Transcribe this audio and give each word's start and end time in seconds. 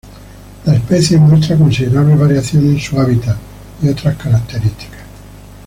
La 0.65 0.73
especie 0.73 1.17
muestra 1.19 1.55
considerables 1.55 2.17
variaciones 2.17 2.69
en 2.71 2.79
su 2.79 2.99
hábitat 2.99 3.37
y 3.83 3.89
otras 3.89 4.17
características. 4.17 5.01